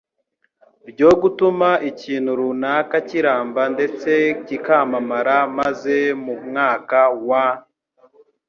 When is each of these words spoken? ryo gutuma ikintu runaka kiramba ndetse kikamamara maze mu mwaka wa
ryo 0.91 1.09
gutuma 1.21 1.69
ikintu 1.89 2.31
runaka 2.39 2.95
kiramba 3.07 3.61
ndetse 3.75 4.11
kikamamara 4.47 5.37
maze 5.57 5.95
mu 6.23 6.33
mwaka 6.47 6.99
wa 7.27 7.45